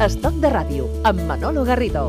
[0.00, 2.06] Estoc de ràdio, amb Manolo Garrido.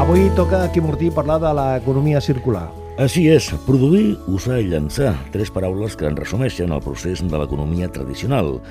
[0.00, 2.70] Avui toca aquí Mortí parlar de l'economia circular.
[2.96, 7.92] Així és, produir, usar i llançar, tres paraules que en resumeixen el procés de l'economia
[7.92, 8.62] tradicional.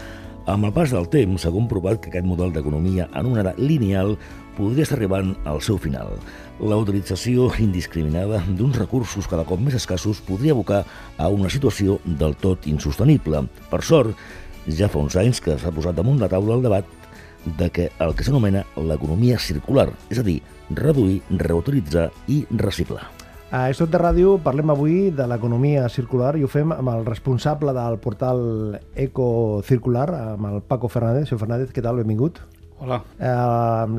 [0.50, 4.16] Amb el pas del temps s'ha comprovat que aquest model d'economia en una era lineal
[4.58, 6.16] podria estar arribant al seu final.
[6.58, 10.82] La utilització indiscriminada d'uns recursos cada cop més escassos podria abocar
[11.18, 13.46] a una situació del tot insostenible.
[13.70, 14.18] Per sort,
[14.66, 16.90] ja fa uns anys que s'ha posat damunt la taula el debat
[17.46, 20.40] de que el que s'anomena l'economia circular, és a dir,
[20.73, 23.20] reduir, reutilitzar i reciclar.
[23.52, 27.74] A Estot de Ràdio parlem avui de l'economia circular i ho fem amb el responsable
[27.76, 30.05] del portal Ecocircular,
[30.38, 31.27] amb el Paco Fernández.
[31.27, 32.00] Senyor Fernández, què tal?
[32.00, 32.40] Benvingut.
[32.80, 33.02] Hola.
[33.20, 33.34] Eh,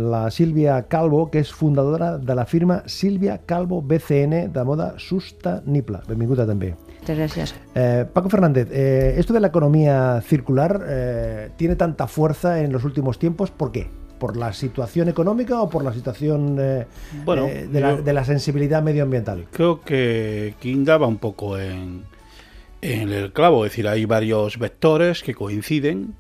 [0.09, 6.01] la Sílvia Calvo, que és fundadora de la firma Sílvia Calvo BCN de moda sostenible.
[6.09, 6.73] Benvinguda també.
[7.03, 7.55] Muchas gracias.
[7.75, 12.85] Eh, Paco Fernández, eh, esto de la economía circular eh, tiene tanta fuerza en los
[12.85, 13.91] últimos tiempos, ¿por qué?
[14.23, 16.87] ¿Por la situación económica o por la situación eh,
[17.25, 19.47] Bueno, eh, de, la, de la sensibilidad medioambiental?
[19.51, 22.05] Creo que King daba un poco en,
[22.83, 26.15] en el clavo, es decir, hay varios vectores que coinciden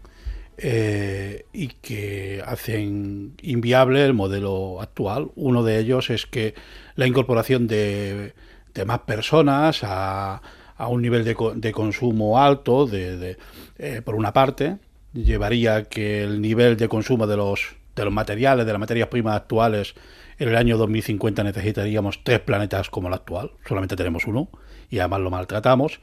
[0.58, 5.30] eh, y que hacen inviable el modelo actual.
[5.36, 6.56] Uno de ellos es que
[6.97, 8.34] la incorporación de,
[8.75, 10.42] de más personas a,
[10.77, 13.36] a un nivel de, de consumo alto, de, de,
[13.78, 14.78] eh, por una parte,
[15.12, 19.08] llevaría a que el nivel de consumo de los, de los materiales, de las materias
[19.08, 19.94] primas actuales,
[20.38, 24.48] en el año 2050 necesitaríamos tres planetas como el actual, solamente tenemos uno
[24.90, 26.00] y además lo maltratamos.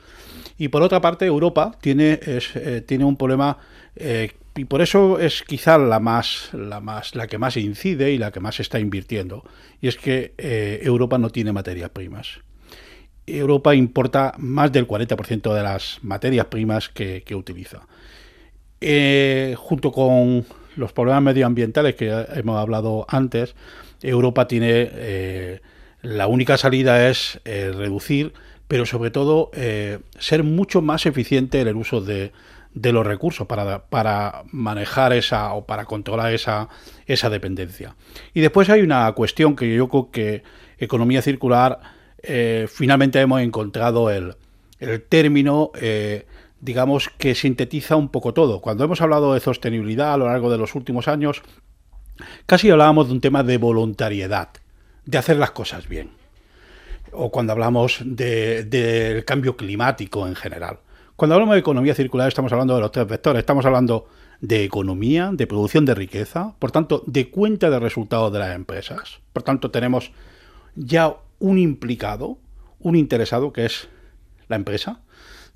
[0.57, 3.57] Y por otra parte, Europa tiene, eh, tiene un problema
[3.95, 8.17] eh, y por eso es quizá la más, la más, la que más incide y
[8.17, 9.43] la que más está invirtiendo.
[9.81, 12.39] Y es que eh, Europa no tiene materias primas.
[13.27, 17.81] Europa importa más del 40% de las materias primas que, que utiliza.
[19.57, 20.45] Junto con
[20.79, 23.53] los problemas medioambientales que hemos hablado antes,
[24.01, 25.59] Europa tiene eh,
[26.01, 28.33] la única salida es eh, reducir,
[28.67, 32.31] pero sobre todo eh, ser mucho más eficiente en el uso de,
[32.73, 36.69] de los recursos para, para manejar esa o para controlar esa,
[37.05, 37.95] esa dependencia.
[38.33, 40.43] Y después hay una cuestión que yo creo que
[40.77, 41.79] economía circular
[42.67, 44.35] finalmente hemos encontrado el,
[44.79, 45.71] el término,
[46.61, 48.61] digamos, que sintetiza un poco todo.
[48.61, 51.41] Cuando hemos hablado de sostenibilidad a lo largo de los últimos años,
[52.45, 54.49] casi hablábamos de un tema de voluntariedad,
[55.05, 56.09] de hacer las cosas bien.
[57.11, 60.79] O cuando hablamos de- del cambio climático en general.
[61.15, 63.39] Cuando hablamos de economía circular estamos hablando de los tres vectores.
[63.39, 64.07] Estamos hablando
[64.41, 69.19] de economía, de producción de riqueza, por tanto, de cuenta de resultados de las empresas.
[69.33, 70.11] Por tanto, tenemos
[70.75, 72.37] ya un implicado,
[72.79, 73.89] un interesado que es
[74.47, 75.01] la empresa.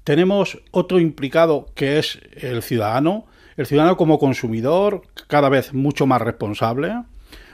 [0.04, 3.26] Tenemos otro implicado que es el ciudadano,
[3.56, 6.94] el ciudadano como consumidor, cada vez mucho más responsable,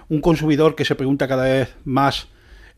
[0.07, 2.27] un consumidor que se pregunta cada vez más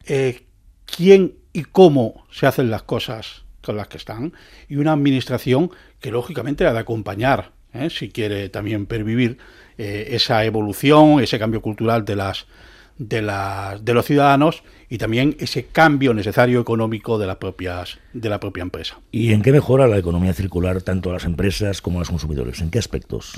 [0.06, 0.44] eh,
[0.86, 4.34] quién y cómo se hacen las cosas con las que están,
[4.68, 7.90] y una administración que lógicamente ha de acompañar, ¿eh?
[7.90, 9.38] si quiere también pervivir
[9.78, 12.48] eh, esa evolución, ese cambio cultural de las
[12.98, 18.30] de, las, de los ciudadanos y también ese cambio necesario económico de las propias de
[18.30, 19.00] la propia empresa.
[19.12, 22.62] ¿Y en qué mejora la economía circular tanto a las empresas como a los consumidores?
[22.62, 23.34] ¿En qué aspectos?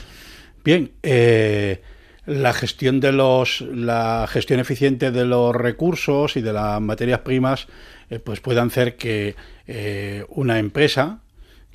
[0.64, 1.82] Bien, eh,
[2.26, 7.68] la gestión de los, la gestión eficiente de los recursos y de las materias primas,
[8.10, 9.36] eh, pues puedan hacer que
[9.68, 11.20] eh, una empresa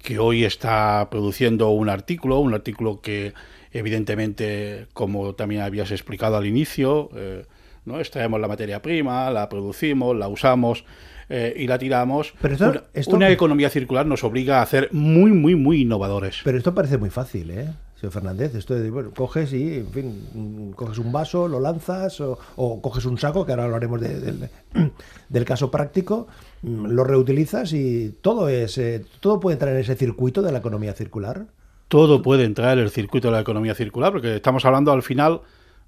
[0.03, 3.35] que hoy está produciendo un artículo, un artículo que
[3.73, 7.45] evidentemente, como también habías explicado al inicio, eh,
[7.89, 7.99] ¿no?
[7.99, 10.85] extraemos la materia prima, la producimos, la usamos
[11.29, 12.35] eh, y la tiramos.
[12.41, 16.41] Pero esto- una, esto- una economía circular nos obliga a ser muy, muy, muy innovadores.
[16.45, 17.69] Pero esto parece muy fácil, ¿eh?
[18.01, 22.21] Señor Fernández, esto de, bueno, coges y, en fin, mm, coges un vaso, lo lanzas,
[22.21, 24.49] o, o coges un saco, que ahora hablaremos de- del-
[25.29, 26.29] del caso práctico,
[26.63, 30.59] mm, lo reutilizas y todo es, eh, todo puede entrar en ese circuito de la
[30.59, 31.47] economía circular.
[31.89, 35.41] todo puede entrar en el circuito de la economía circular, porque estamos hablando al final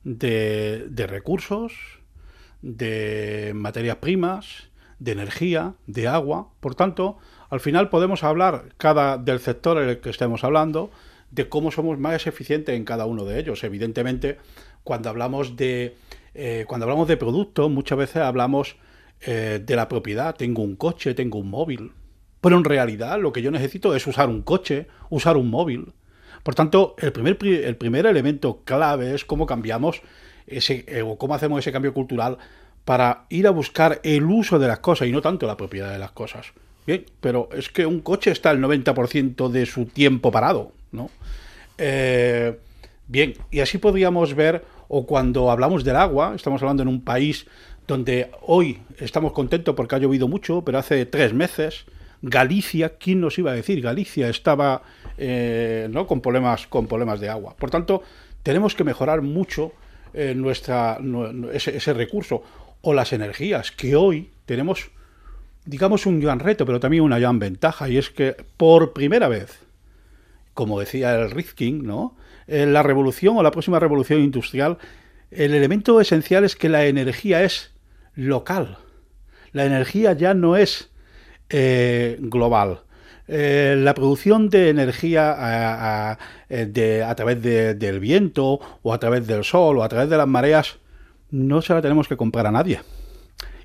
[0.05, 1.73] de, recursos,
[2.63, 4.69] de materias primas,
[4.99, 6.49] de energía, de agua.
[6.61, 7.19] Por tanto,
[7.49, 10.91] al final podemos hablar cada del sector en el que estemos hablando
[11.31, 13.65] de cómo somos más eficientes en cada uno de ellos.
[13.65, 14.39] Evidentemente,
[14.85, 15.97] cuando hablamos de
[16.35, 18.77] eh, cuando hablamos de productos, muchas veces hablamos
[19.21, 20.35] eh, de la propiedad.
[20.35, 21.93] Tengo un coche, tengo un móvil.
[22.41, 25.93] Pero en realidad lo que yo necesito es usar un coche, usar un móvil.
[26.43, 30.03] Por tanto, el primer, pri- el primer elemento clave es cómo cambiamos
[30.47, 32.39] ese, eh, o cómo hacemos ese cambio cultural
[32.85, 35.99] para ir a buscar el uso de las cosas y no tanto la propiedad de
[35.99, 36.47] las cosas.
[36.87, 41.11] Bien, pero es que un coche está el 90% de su tiempo parado, ¿no?
[41.79, 42.59] Eh,
[43.07, 47.47] bien, y así podríamos ver, o cuando hablamos del agua, estamos hablando en un país
[47.87, 51.85] donde hoy estamos contentos porque ha llovido mucho, pero hace tres meses
[52.23, 53.81] Galicia, ¿quién nos iba a decir?
[53.81, 54.83] Galicia estaba
[55.23, 56.07] eh, ¿no?
[56.07, 57.55] con, problemas, con problemas de agua.
[57.59, 58.03] Por tanto,
[58.43, 59.73] tenemos que mejorar mucho
[60.15, 60.99] eh, nuestra,
[61.53, 62.43] ese, recurso
[62.81, 64.91] o las energías, que hoy tenemos,
[65.67, 69.61] digamos, un gran reto, pero también una gran ventaja, y es que por primera vez,
[70.55, 72.17] como decía el Rifkin, ¿no?
[72.47, 74.79] En la revolución o la próxima revolución industrial,
[75.31, 77.73] el elemento esencial es que la energía es
[78.15, 78.79] local.
[79.53, 80.89] La energía ya no es
[81.51, 82.85] eh, global.
[83.33, 86.19] Eh, la producción de energía a, a,
[86.49, 90.17] de, a través de, del viento o a través del sol o a través de
[90.17, 90.79] las mareas
[91.31, 92.81] no se la tenemos que comprar a nadie.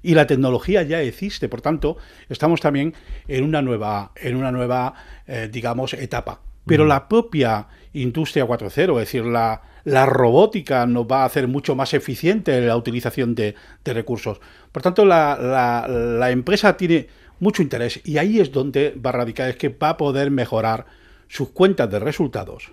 [0.03, 1.97] Y la tecnología ya existe, por tanto,
[2.29, 2.93] estamos también
[3.27, 4.93] en una nueva, en una nueva
[5.25, 6.41] eh, digamos, etapa.
[6.67, 6.87] Pero mm.
[6.87, 11.95] la propia industria 4.0, es decir, la, la, robótica nos va a hacer mucho más
[11.95, 14.39] eficiente la utilización de, de recursos.
[14.71, 17.07] Por tanto, la, la, la, empresa tiene
[17.39, 20.85] mucho interés y ahí es donde va a radicar, es que va a poder mejorar
[21.27, 22.71] sus cuentas de resultados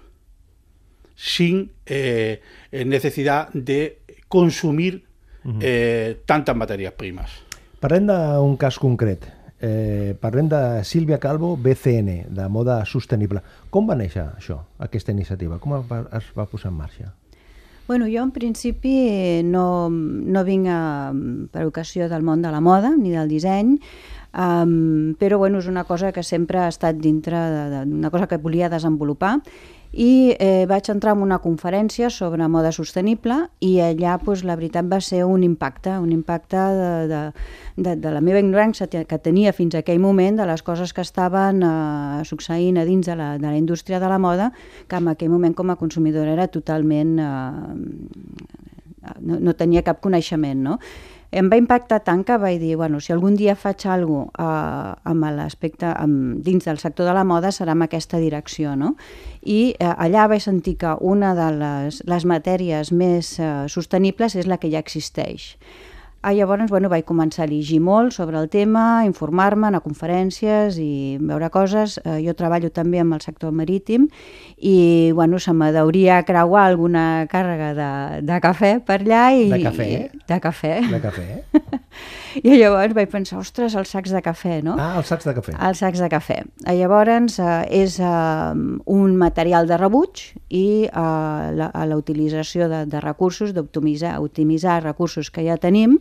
[1.15, 2.41] sin eh,
[2.73, 5.05] necesidad de consumir
[5.61, 7.31] eh, tantes matèries primes.
[7.83, 9.27] Parlem d'un cas concret.
[9.63, 13.43] Eh, parlem de Sílvia Calvo, BCN, de moda sostenible.
[13.71, 15.59] Com va néixer això, aquesta iniciativa?
[15.63, 17.13] Com es va posar en marxa?
[17.87, 20.81] Bueno, jo en principi no, no vinc a,
[21.53, 23.77] per ocasió del món de la moda ni del disseny,
[24.35, 27.39] um, però bueno, és una cosa que sempre ha estat dintre
[27.85, 29.39] d'una cosa que volia desenvolupar
[29.93, 34.89] i eh, vaig entrar en una conferència sobre moda sostenible i allà pues, la veritat
[34.89, 37.21] va ser un impacte, un impacte de, de,
[37.77, 41.05] de, de la meva ignorància que tenia fins a aquell moment de les coses que
[41.05, 44.53] estaven eh, succeint a dins de la, de la indústria de la moda
[44.89, 47.19] que en aquell moment com a consumidora era totalment...
[47.21, 48.61] Eh,
[49.21, 50.77] no, no tenia cap coneixement, no?
[51.33, 55.11] Em va impactar tant que vaig dir, bueno, si algun dia faig alguna cosa eh,
[55.13, 55.93] amb l'aspecte
[56.45, 58.95] dins del sector de la moda serà en aquesta direcció, no?
[59.43, 64.47] I eh, allà vaig sentir que una de les, les matèries més eh, sostenibles és
[64.47, 65.57] la que ja existeix.
[66.23, 70.79] Ah, llavors bueno, vaig començar a llegir molt sobre el tema, informar-me, anar a conferències
[70.79, 71.97] i veure coses.
[72.05, 74.07] Eh, jo treballo també amb el sector marítim
[74.57, 77.93] i bueno, se m'hauria creuar alguna càrrega de,
[78.29, 79.25] de cafè per allà.
[79.35, 79.89] I, de cafè?
[79.91, 80.77] I, de cafè.
[80.95, 81.27] De cafè?
[82.41, 84.77] I llavors vaig pensar, ostres, els sacs de cafè, no?
[84.81, 85.57] Ah, els sacs de cafè.
[85.69, 86.39] Els sacs de cafè.
[86.65, 88.63] I llavors eh, és eh,
[88.97, 95.45] un material de rebuig i eh, la utilització de, de recursos, d'optimitzar optimitzar recursos que
[95.45, 95.99] ja tenim,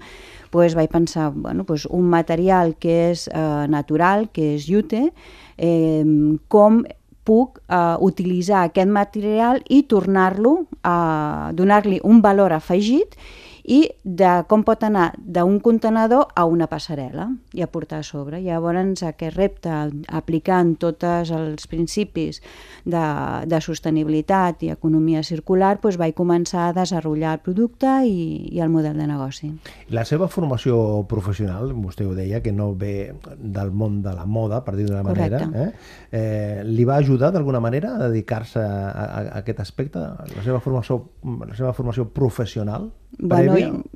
[0.51, 5.09] pues vaig pensar, bueno, pues un material que és eh, natural, que és jute,
[5.57, 6.03] eh,
[6.47, 6.83] com
[7.27, 13.17] puc eh, utilitzar aquest material i tornar-lo a donar-li un valor afegit
[13.63, 18.41] i de com pot anar d'un contenedor a una passarel·la i a portar a sobre.
[18.41, 19.71] Llavors aquest repte,
[20.09, 22.41] aplicant tots els principis
[22.85, 23.03] de,
[23.45, 28.71] de sostenibilitat i economia circular, doncs vaig començar a desenvolupar el producte i, i el
[28.73, 29.51] model de negoci.
[29.93, 34.61] La seva formació professional, vostè ho deia, que no ve del món de la moda,
[34.65, 35.69] per dir d'una manera, eh?
[36.11, 40.59] Eh, li va ajudar d'alguna manera a dedicar-se a, a, a aquest aspecte, la seva
[40.63, 42.89] formació, la seva formació professional?
[43.19, 43.50] Bueno,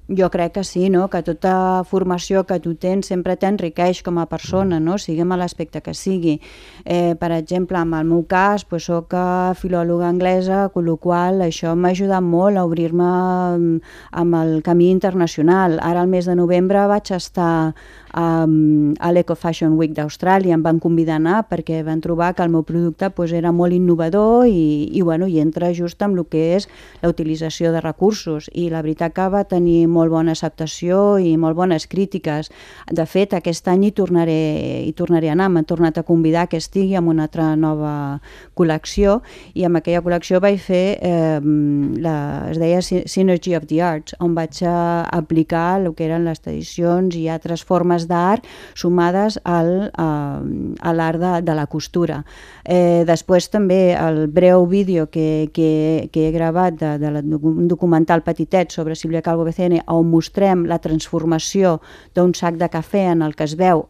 [0.08, 1.08] jo crec que sí, no?
[1.10, 5.00] que tota formació que tu tens sempre t'enriqueix com a persona, no?
[5.02, 6.40] siguem a l'aspecte que sigui.
[6.86, 9.16] Eh, per exemple, en el meu cas, pues, soc
[9.58, 13.12] filòloga anglesa, amb la qual això m'ha ajudat molt a obrir-me
[13.58, 15.80] mm, amb el camí internacional.
[15.82, 17.74] Ara, al mes de novembre, vaig estar
[18.16, 22.44] um, a l'Eco Fashion Week d'Austràlia, em van convidar a anar perquè van trobar que
[22.44, 26.28] el meu producte pues, era molt innovador i, i, bueno, i entra just amb el
[26.32, 26.70] que és
[27.02, 31.58] la utilització de recursos i la veritat que va tenir molt bona acceptació i molt
[31.58, 32.52] bones crítiques.
[32.92, 34.40] De fet, aquest any hi tornaré,
[34.86, 38.20] hi tornaré a anar, m'han tornat a convidar que estigui amb una altra nova
[38.58, 39.20] col·lecció
[39.54, 41.40] i amb aquella col·lecció vaig fer, eh,
[42.02, 42.16] la,
[42.52, 47.28] es deia Synergy of the Arts, on vaig aplicar el que eren les tradicions i
[47.30, 50.10] altres formes d'art sumades al, a,
[50.42, 52.22] a l'art de, de la costura.
[52.64, 57.68] Eh, després també el breu vídeo que, que, que he gravat de, de la, un
[57.68, 61.82] documental petitet sobre Sílvia Calvo BCN on mostrem la transformació
[62.15, 63.82] d'un sac de cafè en el que es veu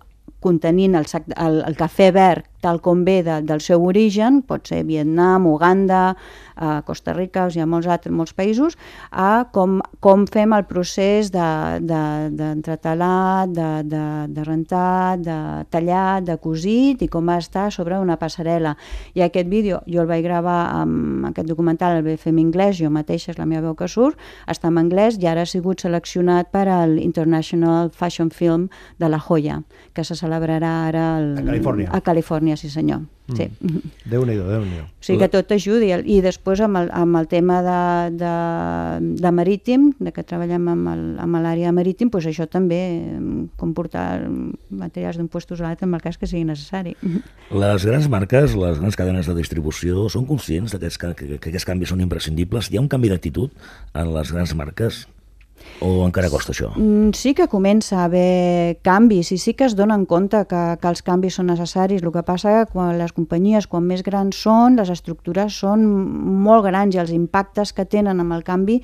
[0.46, 4.66] contenint el, sac, el, el cafè verd tal com ve de, del seu origen, pot
[4.66, 6.18] ser Vietnam, Uganda,
[6.56, 8.78] a Costa Rica, o sigui, molts altres, molts països,
[9.12, 16.38] a com, com fem el procés d'entretalat, de, de, de, de rentat, de tallat, de
[16.42, 18.74] cosit i com estar sobre una passarel·la.
[19.14, 22.80] I aquest vídeo jo el vaig gravar amb aquest documental, el vaig fer en anglès,
[22.80, 24.18] jo mateixa és la meva veu que surt,
[24.50, 29.20] està en anglès i ara ha sigut seleccionat per al International Fashion Film de La
[29.20, 29.62] Joya,
[29.94, 31.92] que se celebrarà ara el, a Califòrnia.
[31.92, 33.06] A Califòrnia, sí senyor.
[33.34, 33.48] Sí.
[33.58, 33.80] Mm.
[34.06, 35.90] Déu-n'hi-do, déu nhi déu O sigui que tot ajudi.
[35.90, 37.80] I després amb el, amb el tema de,
[38.20, 38.34] de,
[39.18, 42.80] de marítim, de que treballem amb l'àrea marítim, doncs això també
[43.58, 44.28] comportar
[44.70, 46.94] materials d'un puestos a l'altre en el cas que sigui necessari.
[47.50, 51.96] Les grans marques, les grans cadenes de distribució, són conscients que, que, que aquests canvis
[51.96, 52.70] són imprescindibles?
[52.70, 53.54] Hi ha un canvi d'actitud
[53.96, 55.06] en les grans marques?
[55.84, 56.72] O encara costa això?
[56.78, 60.88] Mm, sí que comença a haver canvis i sí que es donen compte que, que
[60.92, 62.04] els canvis són necessaris.
[62.04, 65.86] El que passa que quan les companyies, quan més grans són, les estructures són
[66.46, 68.80] molt grans i els impactes que tenen amb el canvi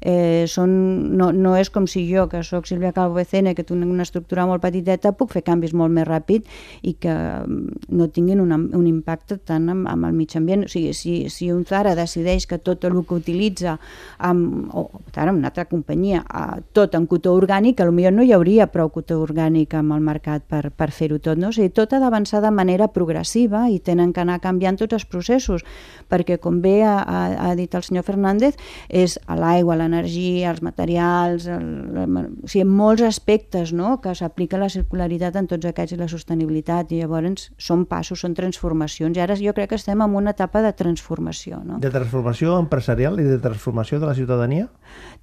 [0.00, 3.82] eh, són, no, no és com si jo, que sóc Sílvia Calvo Becene, que tinc
[3.82, 6.46] una estructura molt petiteta, puc fer canvis molt més ràpid
[6.86, 10.66] i que mm, no tinguin una, un impacte tant amb, amb el mig ambient.
[10.66, 13.76] O sigui, si, si un Zara decideix que tot el que utilitza
[14.18, 18.66] amb, o ara una altra companyia eh, tot en cotó orgànic, potser no hi hauria
[18.70, 21.38] prou cotó orgànic amb el mercat per, per fer-ho tot.
[21.38, 21.48] No?
[21.50, 25.04] O sigui, tot ha d'avançar de manera progressiva i tenen que anar canviant tots els
[25.04, 25.64] processos,
[26.08, 28.56] perquè com bé ha, ha, ha dit el senyor Fernández,
[28.88, 31.66] és l'aigua, l'energia, els materials, el,
[32.04, 33.96] el, o sigui, molts aspectes no?
[34.00, 38.36] que s'aplica la circularitat en tots aquests i la sostenibilitat, i llavors són passos, són
[38.36, 41.62] transformacions, i ara jo crec que estem en una etapa de transformació.
[41.64, 41.80] No?
[41.82, 44.68] De transformació empresarial i de transformació de la ciutadania?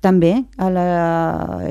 [0.04, 0.84] També, a la,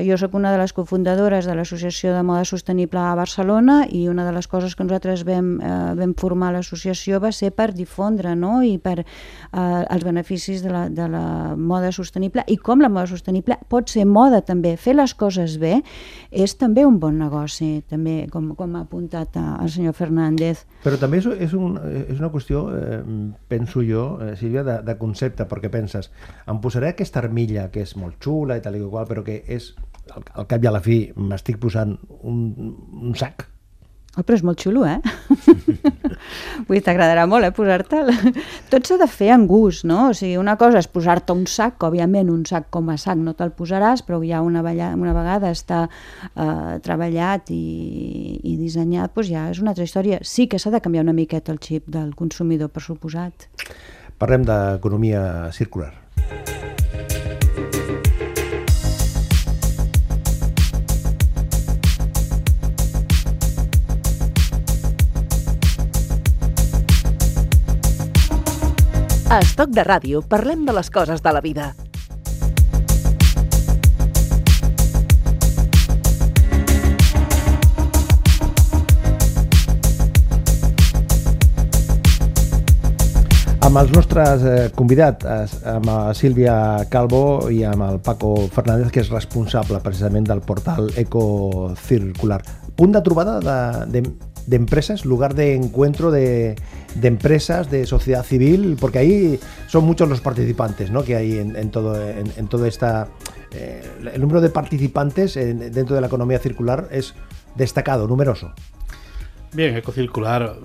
[0.05, 4.25] jo sóc una de les cofundadores de l'Associació de Moda Sostenible a Barcelona i una
[4.25, 8.61] de les coses que nosaltres vam, eh, vam formar l'associació va ser per difondre no?
[8.63, 9.05] i per eh,
[9.59, 11.25] els beneficis de la, de la
[11.57, 14.75] moda sostenible i com la moda sostenible pot ser moda també.
[14.77, 15.79] Fer les coses bé
[16.31, 20.65] és també un bon negoci, també com, com ha apuntat eh, el senyor Fernández.
[20.83, 23.01] Però també és, és, un, és una qüestió, eh,
[23.49, 26.09] penso jo, eh, Sílvia, de, de concepte, perquè penses,
[26.49, 29.71] em posaré aquesta armilla que és molt xula i tal i qual, però que és,
[30.09, 32.45] al, al cap i a la fi, m'estic posant un,
[32.99, 33.47] un sac.
[34.13, 34.99] Oh, però és molt xulo, eh?
[36.67, 38.11] Vull dir, t'agradarà molt, eh, posar-te'l.
[38.69, 40.11] Tot s'ha de fer en gust, no?
[40.11, 43.33] O sigui, una cosa és posar-te un sac, òbviament un sac com a sac no
[43.33, 47.63] te'l posaràs, però ja una, una vegada està eh, treballat i,
[48.37, 50.21] i dissenyat, doncs ja és una altra història.
[50.21, 53.49] Sí que s'ha de canviar una miqueta el xip del consumidor, per suposat.
[54.21, 55.95] Parlem d'economia circular.
[69.33, 71.71] A Estoc de Ràdio parlem de les coses de la vida.
[83.63, 85.25] Amb els nostres eh, convidats,
[85.65, 90.93] amb la Sílvia Calvo i amb el Paco Fernández, que és responsable precisament del portal
[91.07, 92.43] Ecocircular.
[92.77, 93.57] Punt de trobada de,
[93.97, 94.05] de
[94.45, 95.55] de lugar de
[96.11, 96.55] de,
[96.95, 101.03] de, empresas, de sociedad civil, porque ahí son muchos los participantes ¿no?
[101.03, 103.07] que hay en, en todo, en, en esta...
[103.51, 103.83] Eh,
[104.13, 107.13] el número de participantes dentro de la economía circular es
[107.55, 108.53] destacado, numeroso.
[109.53, 110.55] Bien, Ecocircular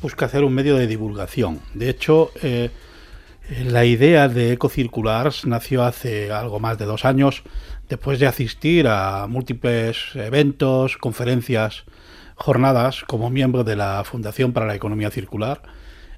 [0.00, 1.60] busca hacer un medio de divulgación.
[1.74, 2.70] De hecho, eh,
[3.64, 7.42] la idea de Ecocircular nació hace algo más de dos años,
[7.88, 11.84] después de asistir a múltiples eventos, conferencias,
[12.40, 15.60] jornadas como miembro de la Fundación para la Economía Circular,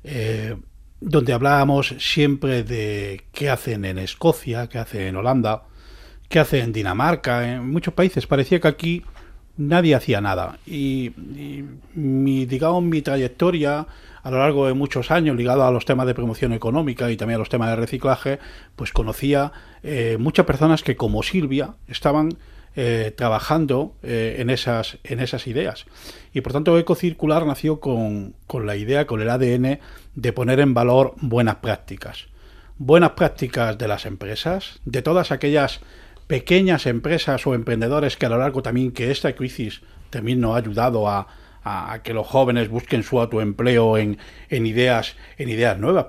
[0.04, 0.56] eh,
[1.00, 5.64] donde hablábamos siempre de qué hacen en Escocia, qué hacen en Holanda,
[6.28, 8.28] qué hacen en Dinamarca, en muchos países.
[8.28, 9.02] Parecía que aquí
[9.56, 10.58] nadie hacía nada.
[10.64, 11.10] Y,
[11.94, 13.86] mi, digamos, mi trayectoria
[14.22, 17.36] a lo largo de muchos años, ligado a los temas de promoción económica y también
[17.36, 18.38] a los temas de reciclaje,
[18.76, 19.50] pues conocía
[19.82, 22.38] eh, muchas personas que, como Silvia, estaban
[22.74, 25.84] eh, trabajando eh, en, esas, en esas ideas.
[26.32, 29.78] Y por tanto, Ecocircular nació con, con la idea, con el ADN,
[30.14, 32.28] de poner en valor buenas prácticas.
[32.78, 35.80] Buenas prácticas de las empresas, de todas aquellas
[36.26, 40.58] pequeñas empresas o emprendedores que a lo largo también que esta crisis también nos ha
[40.58, 41.28] ayudado a,
[41.64, 46.06] a, que los jóvenes busquen su autoempleo en, en ideas en ideas nuevas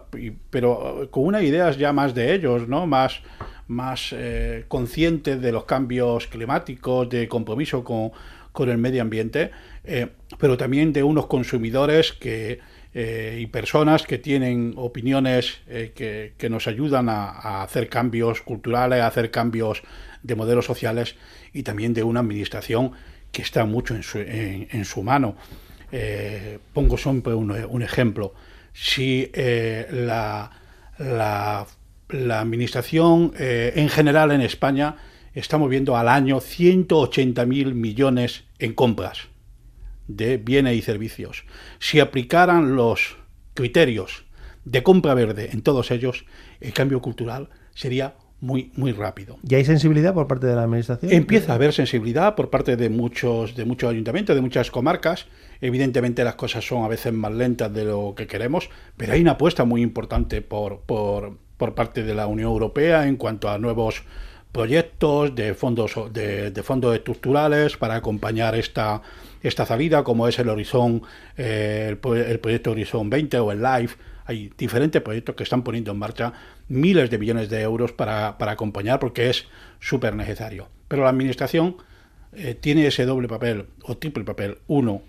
[0.50, 3.22] pero con unas ideas ya más de ellos no más
[3.68, 8.12] más eh, conscientes de los cambios climáticos de compromiso con,
[8.54, 9.52] con el medio ambiente,
[9.84, 10.08] eh,
[10.40, 12.60] pero también de unos consumidores que,
[12.94, 19.02] eh, y personas que tienen opiniones eh, que, que, nos ayudan a, hacer cambios culturales,
[19.02, 19.82] a hacer cambios
[20.22, 21.16] de modelos sociales
[21.52, 22.92] y también de una administración
[23.32, 25.36] que está mucho en su, en, su mano.
[26.72, 28.36] Pongo siempre un, un, ejemplo.
[28.74, 30.52] Si la,
[31.00, 31.66] la,
[32.10, 34.98] la, administración eh, en general en España
[35.34, 39.30] está moviendo al año 180.000 millones en compras
[40.08, 41.46] de bienes y servicios.
[41.80, 43.18] Si aplicaran los
[43.54, 44.26] criterios
[44.66, 46.26] de compra verde en todos ellos,
[46.60, 49.38] el cambio cultural sería muy, muy rápido.
[49.48, 51.14] ¿Y hay sensibilidad por parte de la administración?
[51.14, 55.28] Empieza a haber sensibilidad por parte de muchos, de muchos ayuntamientos, de muchas comarcas.
[55.62, 59.32] Evidentemente las cosas son a veces más lentas de lo que queremos, pero hay una
[59.32, 64.04] apuesta muy importante por, por, por parte de la Unión Europea en cuanto a nuevos
[64.52, 69.02] proyectos de fondos de, de fondos estructurales para acompañar esta,
[69.42, 71.04] esta salida, como es el Horizon,
[71.38, 73.96] eh, el, proyecto Horizon 20 o el LIFE.
[74.26, 76.34] Hay diferentes proyectos que están poniendo en marcha
[76.68, 79.48] miles de millones de euros para, para acompañar porque es
[79.80, 80.68] súper necesario.
[80.90, 81.78] Pero la Administración
[82.34, 84.58] eh, tiene ese doble papel o triple papel.
[84.68, 85.02] Uno,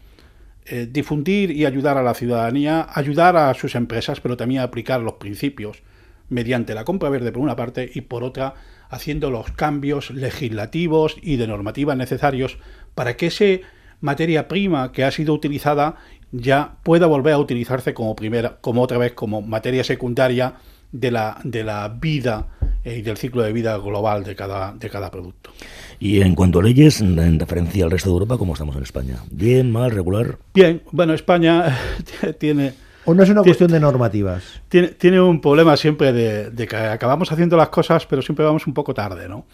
[0.66, 5.14] eh, difundir y ayudar a la ciudadanía, ayudar a sus empresas, pero también aplicar los
[5.14, 5.82] principios
[6.28, 8.54] mediante la compra verde por una parte y por otra
[8.88, 12.58] haciendo los cambios legislativos y de normativa necesarios
[12.94, 13.62] para que ese
[14.00, 15.96] materia prima que ha sido utilizada
[16.30, 20.54] ya pueda volver a utilizarse como primera, como otra vez como materia secundaria
[20.92, 22.48] de la, de la vida
[22.84, 25.50] eh, y del ciclo de vida global de cada, de cada producto.
[25.98, 29.18] Y en cuanto a leyes, en referencia al resto de Europa, ¿cómo estamos en España?
[29.30, 30.38] ¿Bien, mal, regular?
[30.54, 31.78] Bien, bueno, España
[32.38, 32.74] tiene...
[33.06, 34.62] ¿O no es una cuestión de normativas?
[34.68, 38.66] Tiene, tiene un problema siempre de, de, que acabamos haciendo las cosas, pero siempre vamos
[38.66, 39.44] un poco tarde, ¿no?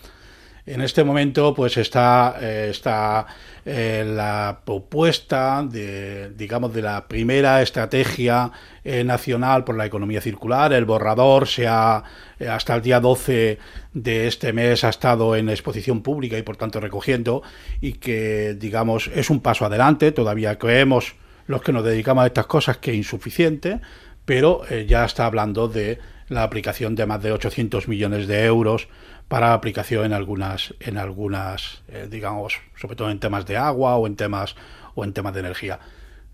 [0.67, 3.27] En este momento, pues está, eh, está
[3.65, 8.53] eh, la propuesta de, digamos, de la primera estrategia
[8.85, 10.73] eh, nacional por la economía circular.
[10.73, 12.05] El borrador se ha,
[12.49, 13.59] hasta el día 12
[13.95, 17.43] de este mes ha estado en exposición pública y por tanto recogiendo
[17.81, 20.13] y que, digamos, es un paso adelante.
[20.13, 21.17] Todavía creemos
[21.51, 23.81] los que nos dedicamos a estas cosas que es insuficiente,
[24.25, 28.87] pero eh, ya está hablando de la aplicación de más de 800 millones de euros
[29.27, 34.07] para aplicación en algunas, en algunas, eh, digamos, sobre todo en temas de agua o
[34.07, 34.55] en temas
[34.95, 35.81] o en temas de energía.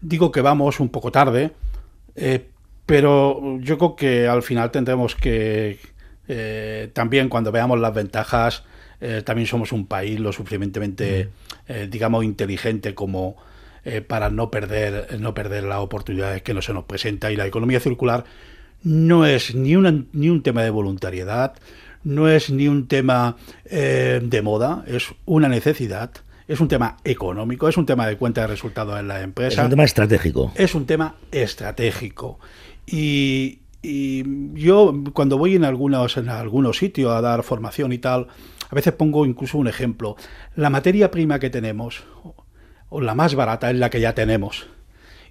[0.03, 1.53] Digo que vamos un poco tarde,
[2.15, 2.49] eh,
[2.85, 5.79] pero yo creo que al final tendremos que
[6.93, 8.65] también cuando veamos las ventajas,
[9.25, 11.31] también somos un país lo suficientemente,
[11.69, 11.89] mm.
[11.89, 13.37] digamos, inteligente como
[14.07, 17.81] para no perder, no perder las oportunidades que no se nos presenta y la economía
[17.81, 18.25] circular
[18.83, 21.55] no es ni, una, ni un tema de voluntariedad,
[22.05, 26.13] no es ni un tema eh, de moda, es una necesidad,
[26.47, 29.61] es un tema económico, es un tema de cuenta de resultados en la empresa.
[29.61, 30.53] Es un tema estratégico.
[30.55, 32.39] Es un tema estratégico.
[32.87, 34.23] Y, y
[34.55, 38.29] yo cuando voy en algunos, en algunos sitios a dar formación y tal,
[38.71, 40.17] a veces pongo incluso un ejemplo.
[40.55, 42.05] La materia prima que tenemos,
[42.89, 44.67] o la más barata, es la que ya tenemos.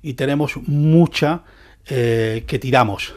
[0.01, 1.43] Y tenemos mucha
[1.87, 3.13] eh, que tiramos.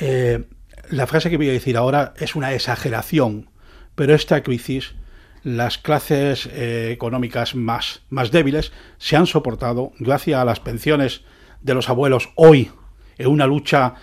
[0.00, 0.44] Eh,
[0.90, 3.50] la frase que voy a decir ahora es una exageración,
[3.94, 4.94] pero esta crisis,
[5.42, 11.22] las clases eh, económicas más, más débiles se han soportado gracias a las pensiones
[11.60, 12.70] de los abuelos hoy
[13.18, 13.94] en una lucha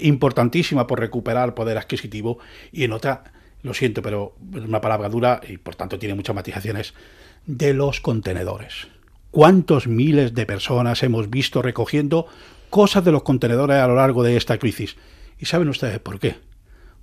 [0.00, 2.38] importantísima por recuperar poder adquisitivo
[2.70, 3.24] y en otra,
[3.62, 6.94] lo siento, pero es una palabra dura y por tanto tiene muchas matizaciones,
[7.46, 8.88] de los contenedores.
[9.30, 12.26] ¿Cuántos miles de personas hemos visto recogiendo
[12.70, 14.96] cosas de los contenedores a lo largo de esta crisis?
[15.38, 16.36] ¿Y saben ustedes por qué?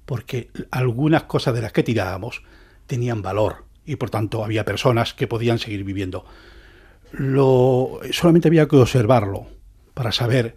[0.06, 2.43] Porque algunas cosas de las que tirábamos
[2.88, 6.25] tenían valor y por tanto había personas que podían seguir viviendo.
[8.12, 9.47] Solamente había que observarlo
[9.93, 10.56] para saber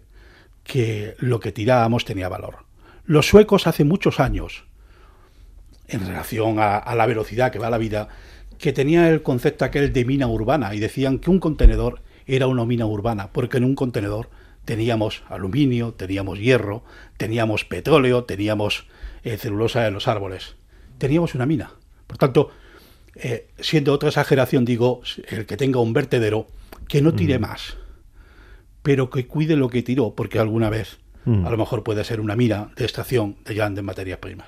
[0.63, 2.59] que lo que tirábamos tenía valor.
[3.05, 4.63] Los suecos hace muchos años,
[5.87, 8.07] en relación a la velocidad que va la vida,
[8.57, 12.65] que tenía el concepto aquel de mina urbana y decían que un contenedor era una
[12.65, 14.29] mina urbana, porque en un contenedor
[14.65, 16.83] teníamos aluminio, teníamos hierro,
[17.17, 18.87] teníamos petróleo, teníamos
[19.23, 20.55] eh, celulosa de los árboles.
[20.97, 21.71] Teníamos una mina.
[22.07, 22.51] Por tanto,
[23.15, 26.47] eh, siendo otra exageración, digo, el que tenga un vertedero,
[26.87, 27.41] que no tire mm.
[27.41, 27.77] más,
[28.81, 31.45] pero que cuide lo que tiró, porque alguna vez mm.
[31.45, 34.47] a lo mejor puede ser una mina de extracción de grandes materias primas.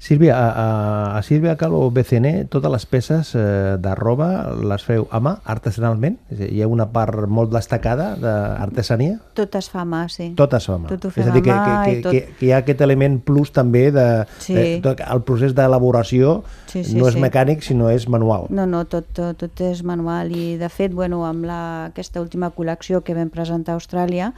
[0.00, 3.40] Sílvia, a, a, a Sílvia Calvo BCN, totes les peces eh,
[3.82, 6.20] de roba les feu a mà, artesanalment?
[6.30, 9.16] És Hi ha una part molt destacada d'artesania?
[9.34, 10.28] Tot es fa a mà, sí.
[10.38, 10.86] Tot es fa a mà.
[10.92, 12.84] Tot ho És fem a dir, que, que, que, tot- que, que hi ha aquest
[12.86, 14.06] element plus també de...
[14.38, 14.54] Sí.
[14.54, 17.22] de tot, el procés d'elaboració Sí, sí, no és sí.
[17.24, 18.46] mecànic, sinó és manual.
[18.54, 21.60] No, no, tot, tot, tot és manual i de fet, bueno, amb la,
[21.90, 24.32] aquesta última col·lecció que vam presentar a Austràlia,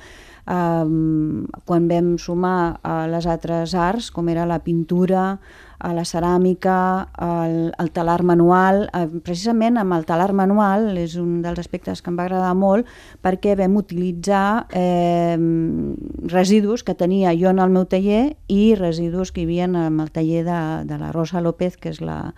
[0.47, 5.39] um, quan vam sumar a les altres arts, com era la pintura,
[5.81, 11.41] a la ceràmica, el, el talar manual, eh, precisament amb el talar manual és un
[11.41, 12.89] dels aspectes que em va agradar molt
[13.25, 15.39] perquè vam utilitzar eh,
[16.29, 20.13] residus que tenia jo en el meu taller i residus que hi havia en el
[20.13, 22.35] taller de, de la Rosa López, que és la,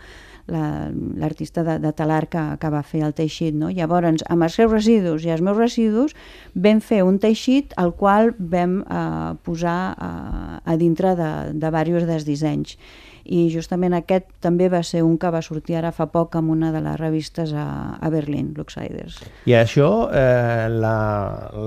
[0.48, 3.54] la- l'artista de, de talar que, que va fer el teixit.
[3.54, 3.70] No?
[3.70, 6.16] Llavors, amb els seus residus i els meus residus,
[6.54, 12.08] vam fer un teixit al qual vam eh, posar eh, a dintre de, de diversos
[12.08, 12.76] dels dissenys.
[13.22, 16.72] I justament aquest també va ser un que va sortir ara fa poc amb una
[16.74, 19.20] de les revistes a, a Berlín, Luxiders.
[19.46, 20.96] I això, eh, la,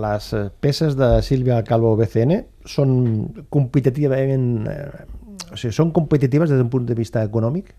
[0.03, 0.27] les
[0.59, 2.91] peces de Sílvia Calvo BCN són
[3.49, 4.67] competitivament...
[4.67, 5.05] Eh,
[5.51, 7.71] o sigui, són competitives des d'un punt de vista econòmic?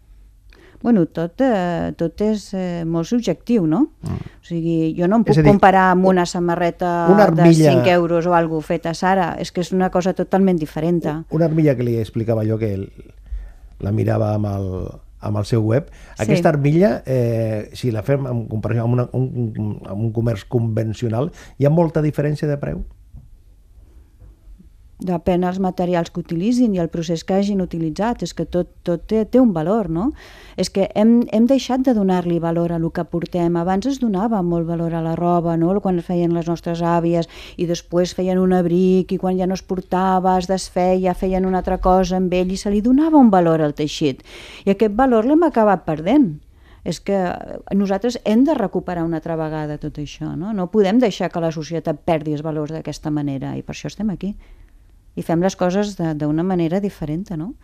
[0.82, 3.86] Bueno, tot, eh, tot és eh, molt subjectiu, no?
[4.02, 4.18] Mm.
[4.42, 7.90] O sigui, jo no em puc dir, comparar amb una samarreta una de armilla- 5
[7.90, 11.02] euros o alguna feta a Sara, és que és una cosa totalment diferent.
[11.30, 12.86] Una armilla que li explicava jo que el,
[13.80, 14.68] la mirava amb el,
[15.20, 15.90] amb el seu web.
[16.14, 16.22] Sí.
[16.24, 20.46] Aquesta armilla, eh, si la fem en comparació amb, una, un, un, amb un comerç
[20.48, 22.84] convencional, hi ha molta diferència de preu?
[25.06, 28.24] Depèn dels materials que utilitzin i el procés que hagin utilitzat.
[28.26, 30.10] És que tot, tot té, té un valor, no?
[30.56, 33.56] És que hem, hem deixat de donar-li valor a lo que portem.
[33.60, 35.74] Abans es donava molt valor a la roba, no?
[35.84, 39.62] Quan feien les nostres àvies i després feien un abric i quan ja no es
[39.62, 43.62] portava es desfeia, feien una altra cosa amb ell i se li donava un valor
[43.62, 44.24] al teixit.
[44.64, 46.34] I aquest valor l'hem acabat perdent.
[46.86, 47.16] És que
[47.74, 50.52] nosaltres hem de recuperar una altra vegada tot això, no?
[50.54, 54.12] No podem deixar que la societat perdi els valors d'aquesta manera i per això estem
[54.14, 54.36] aquí
[55.16, 57.54] i fem les coses d'una manera diferent, no?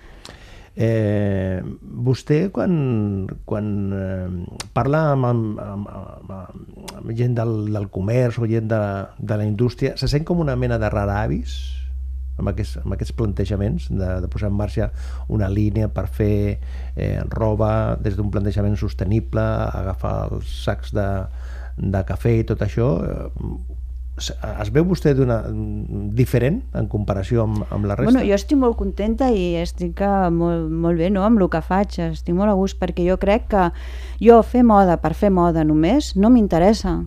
[0.72, 6.32] Eh, vostè, quan, quan eh, parla amb, amb, amb, amb,
[6.96, 8.80] amb gent del, del comerç o gent de,
[9.20, 11.58] de la indústria, se sent com una mena de rara avis
[12.40, 14.88] amb aquests, amb aquests plantejaments de, de posar en marxa
[15.32, 16.36] una línia per fer
[16.96, 19.44] eh, roba des d'un plantejament sostenible,
[19.82, 21.08] agafar els sacs de,
[21.76, 22.88] de cafè i tot això.
[23.04, 23.81] Eh,
[24.30, 25.40] es veu vostè d'una
[26.16, 28.10] diferent en comparació amb, amb la resta?
[28.10, 31.24] Bueno, jo estic molt contenta i estic eh, molt, molt bé no?
[31.26, 33.68] amb el que faig, estic molt a gust perquè jo crec que
[34.22, 37.00] jo fer moda per fer moda només no m'interessa.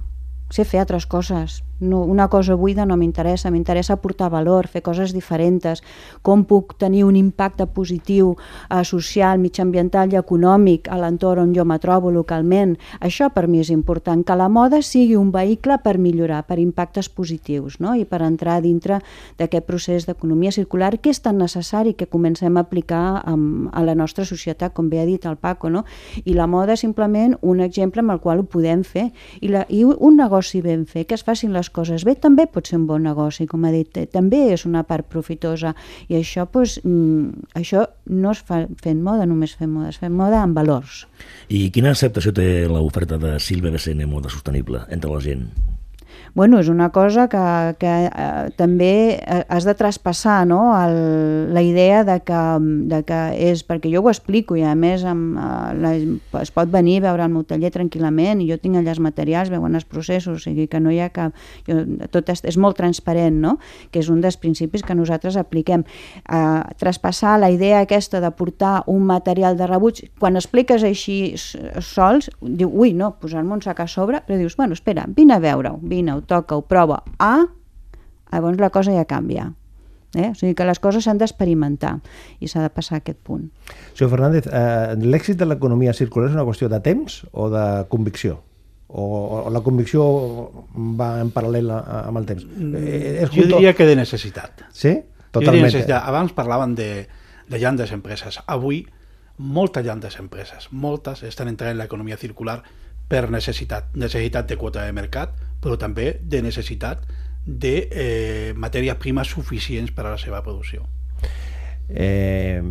[0.53, 1.64] Sé fer altres coses.
[1.79, 5.81] No, una cosa buida no m'interessa, m'interessa aportar valor, fer coses diferents,
[6.23, 11.65] com puc tenir un impacte positiu eh, social, mitjambiental i econòmic a l'entorn on jo
[11.67, 12.77] me trobo localment.
[13.03, 17.09] Això per mi és important, que la moda sigui un vehicle per millorar, per impactes
[17.09, 17.91] positius no?
[17.95, 19.01] i per entrar dintre
[19.37, 23.97] d'aquest procés d'economia circular que és tan necessari que comencem a aplicar amb, a la
[23.99, 25.69] nostra societat, com bé ha dit el Paco.
[25.69, 25.83] No?
[26.23, 29.09] I la moda és simplement un exemple amb el qual ho podem fer.
[29.41, 32.67] I, la, i un negoci ben fet, que es facin les coses bé, també pot
[32.67, 35.75] ser un bon negoci, com ha dit, també és una part profitosa.
[36.09, 40.13] I això, doncs, mm, això no es fa fent moda, només fent moda, es fent
[40.15, 41.05] moda amb valors.
[41.49, 45.49] I quina acceptació té l'oferta de Silvia BCN Moda Sostenible entre la gent?
[46.35, 47.41] Bueno, és una cosa que,
[47.79, 50.73] que eh, també eh, has de traspassar no?
[50.75, 50.97] El,
[51.55, 52.39] la idea de que,
[52.91, 55.93] de que és, perquè jo ho explico i a més amb, eh, la,
[56.41, 59.47] es pot venir a veure el meu taller tranquil·lament i jo tinc allà els materials,
[59.53, 61.31] veuen els processos, o sigui que no hi ha cap...
[61.69, 63.55] Jo, tot és, és molt transparent, no?
[63.95, 65.87] que és un dels principis que nosaltres apliquem.
[66.27, 72.27] Eh, traspassar la idea aquesta de portar un material de rebuig, quan expliques així sols,
[72.43, 75.79] diu, ui, no, posar-me un sac a sobre, però dius, bueno, espera, vine a veure-ho,
[75.79, 77.45] vine-ho, toca-ho, prova, ah,
[78.31, 79.53] llavors la cosa ja canvia.
[80.15, 80.29] Eh?
[80.31, 81.97] O sigui que les coses s'han d'experimentar
[82.39, 83.49] i s'ha de passar a aquest punt.
[83.93, 88.37] Senyor Fernández, eh, l'èxit de l'economia circular és una qüestió de temps o de convicció?
[88.87, 89.03] O,
[89.43, 90.05] o la convicció
[90.95, 92.45] va en paral·lel a- amb el temps?
[92.45, 94.63] Eh, és Jo junto- diria que de necessitat.
[94.71, 95.01] Sí?
[95.31, 95.65] Totalment.
[95.65, 96.03] necessitat.
[96.07, 97.07] Abans parlaven de,
[97.49, 98.39] de llandes empreses.
[98.47, 98.85] Avui,
[99.37, 102.61] moltes llandes empreses, moltes estan entrant en l'economia circular
[103.07, 103.93] per necessitat.
[103.95, 107.05] Necessitat de quota de mercat, però també de necessitat
[107.45, 110.85] de eh, matèries primes suficients per a la seva producció.
[111.89, 112.61] Eh,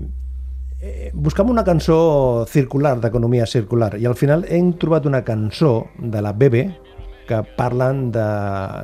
[0.81, 6.23] eh, buscam una cançó circular, d'economia circular, i al final hem trobat una cançó de
[6.23, 6.65] la BB
[7.29, 8.27] que, parlen de,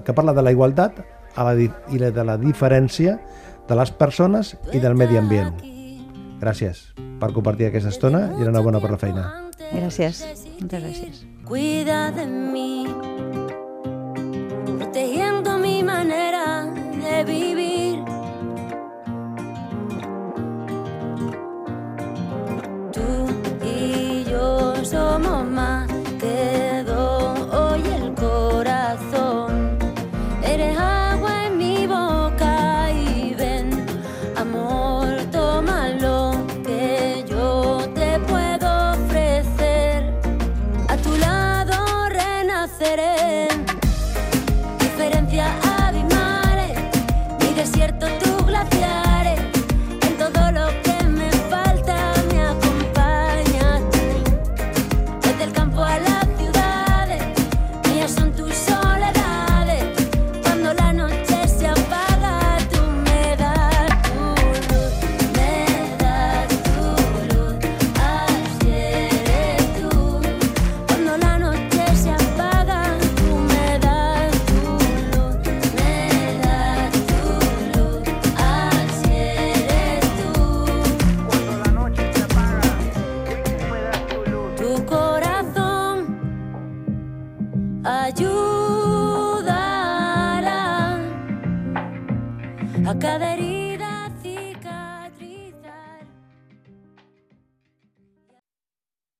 [0.07, 1.03] que parla de la igualtat
[1.35, 3.19] a la, i de la diferència
[3.69, 5.55] de les persones i del medi ambient.
[6.41, 6.87] gràcies
[7.21, 9.27] per compartir aquesta estona i enhorabona per la feina.
[9.61, 10.25] Gràcies,
[10.57, 11.30] moltes gràcies.
[11.51, 12.87] Cuida de mí